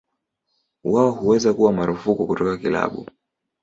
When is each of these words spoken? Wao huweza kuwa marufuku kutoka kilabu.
Wao 0.83 1.11
huweza 1.11 1.53
kuwa 1.53 1.73
marufuku 1.73 2.27
kutoka 2.27 2.57
kilabu. 2.57 3.09